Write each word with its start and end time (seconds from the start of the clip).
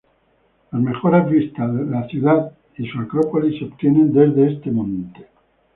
Las 0.71 0.81
mejores 0.81 1.29
vistas 1.29 1.75
de 1.77 1.85
la 1.85 2.07
ciudad 2.07 2.57
y 2.75 2.87
su 2.89 2.97
Acrópolis 2.99 3.59
se 3.59 3.65
obtienen 3.65 4.11
desde 4.11 4.53
este 4.53 4.71
monte. 4.71 5.27